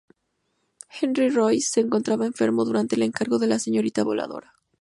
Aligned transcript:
Henry 0.99 1.29
Royce 1.29 1.69
se 1.73 1.79
encontraba 1.81 2.25
enfermo 2.25 2.65
durante 2.65 2.95
el 2.95 3.03
encargo 3.03 3.37
de 3.37 3.45
la 3.45 3.59
señorita 3.59 4.03
voladora. 4.03 4.55